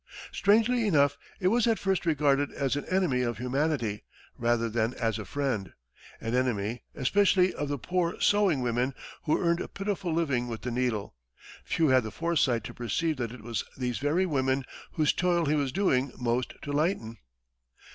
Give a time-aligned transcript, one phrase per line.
[0.31, 4.01] Strangely enough, he was at first regarded as an enemy of humanity,
[4.35, 5.73] rather than as a friend;
[6.19, 8.95] an enemy, especially, of the poor sewing women
[9.25, 11.13] who earned a pitiful living with the needle.
[11.65, 15.53] Few had the foresight to perceive that it was these very women whose toil he
[15.53, 17.19] was doing most to lighten!